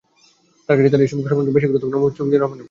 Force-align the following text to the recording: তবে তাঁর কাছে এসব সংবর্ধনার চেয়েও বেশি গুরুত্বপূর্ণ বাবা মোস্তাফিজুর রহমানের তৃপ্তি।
তবে 0.65 0.65
তাঁর 0.91 0.93
কাছে 0.93 0.97
এসব 1.07 1.09
সংবর্ধনার 1.09 1.37
চেয়েও 1.37 1.55
বেশি 1.55 1.67
গুরুত্বপূর্ণ 1.69 1.95
বাবা 1.97 2.05
মোস্তাফিজুর 2.05 2.29
রহমানের 2.33 2.47
তৃপ্তি। 2.49 2.59